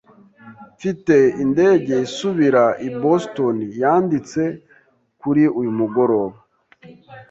Mfite 0.75 1.15
indege 1.43 1.93
isubira 2.07 2.63
i 2.87 2.89
Boston 3.01 3.57
yanditse 3.81 4.41
kuri 5.21 5.43
uyu 5.59 5.71
mugoroba. 5.79 6.37